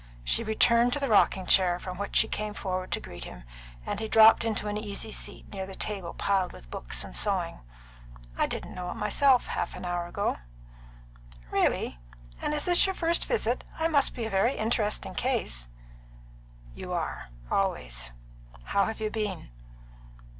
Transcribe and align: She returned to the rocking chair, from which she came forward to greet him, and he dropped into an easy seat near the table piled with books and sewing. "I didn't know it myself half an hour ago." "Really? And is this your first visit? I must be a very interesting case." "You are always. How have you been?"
She 0.23 0.43
returned 0.43 0.93
to 0.93 0.99
the 0.99 1.09
rocking 1.09 1.45
chair, 1.45 1.77
from 1.77 1.99
which 1.99 2.15
she 2.15 2.27
came 2.27 2.55
forward 2.55 2.89
to 2.91 2.99
greet 2.99 3.25
him, 3.25 3.43
and 3.85 3.99
he 3.99 4.07
dropped 4.07 4.43
into 4.43 4.67
an 4.67 4.75
easy 4.75 5.11
seat 5.11 5.53
near 5.53 5.67
the 5.67 5.75
table 5.75 6.15
piled 6.15 6.53
with 6.53 6.71
books 6.71 7.03
and 7.03 7.15
sewing. 7.15 7.59
"I 8.35 8.47
didn't 8.47 8.73
know 8.73 8.89
it 8.89 8.95
myself 8.95 9.45
half 9.45 9.75
an 9.75 9.85
hour 9.85 10.07
ago." 10.07 10.37
"Really? 11.51 11.99
And 12.41 12.55
is 12.55 12.65
this 12.65 12.87
your 12.87 12.95
first 12.95 13.27
visit? 13.27 13.63
I 13.77 13.87
must 13.89 14.15
be 14.15 14.25
a 14.25 14.29
very 14.31 14.55
interesting 14.57 15.13
case." 15.13 15.67
"You 16.73 16.91
are 16.93 17.29
always. 17.51 18.11
How 18.63 18.85
have 18.85 18.99
you 18.99 19.11
been?" 19.11 19.51